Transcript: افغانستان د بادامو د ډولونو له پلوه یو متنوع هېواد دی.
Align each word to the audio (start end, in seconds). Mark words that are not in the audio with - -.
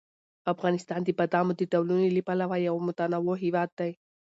افغانستان 0.53 0.99
د 1.03 1.09
بادامو 1.19 1.53
د 1.59 1.61
ډولونو 1.71 2.07
له 2.15 2.21
پلوه 2.27 2.57
یو 2.67 2.75
متنوع 2.87 3.35
هېواد 3.43 3.69
دی. 3.79 3.91